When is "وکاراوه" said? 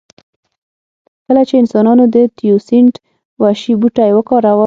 4.13-4.59